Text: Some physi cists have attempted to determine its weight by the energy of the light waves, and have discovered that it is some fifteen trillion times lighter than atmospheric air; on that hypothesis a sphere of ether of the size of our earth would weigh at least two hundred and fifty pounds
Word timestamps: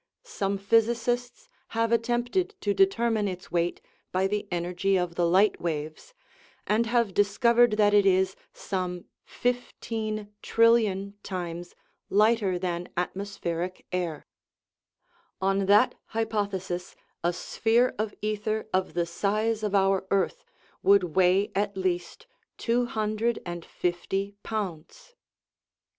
Some 0.23 0.57
physi 0.57 0.95
cists 0.97 1.47
have 1.77 1.91
attempted 1.91 2.55
to 2.61 2.73
determine 2.73 3.27
its 3.27 3.51
weight 3.51 3.81
by 4.11 4.25
the 4.25 4.47
energy 4.49 4.97
of 4.97 5.13
the 5.13 5.27
light 5.27 5.61
waves, 5.61 6.15
and 6.65 6.87
have 6.87 7.13
discovered 7.13 7.73
that 7.73 7.93
it 7.93 8.07
is 8.07 8.35
some 8.51 9.05
fifteen 9.25 10.33
trillion 10.41 11.19
times 11.21 11.75
lighter 12.09 12.57
than 12.57 12.87
atmospheric 12.97 13.85
air; 13.91 14.25
on 15.39 15.67
that 15.67 15.93
hypothesis 16.05 16.95
a 17.23 17.31
sphere 17.31 17.93
of 17.99 18.15
ether 18.23 18.67
of 18.73 18.95
the 18.95 19.05
size 19.05 19.61
of 19.61 19.75
our 19.75 20.07
earth 20.09 20.43
would 20.81 21.15
weigh 21.15 21.51
at 21.53 21.77
least 21.77 22.25
two 22.57 22.87
hundred 22.87 23.37
and 23.45 23.63
fifty 23.63 24.33
pounds 24.41 25.13